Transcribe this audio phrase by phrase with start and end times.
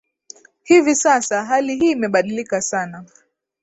[0.63, 3.05] Hivi sasa hali hii imebadilika sana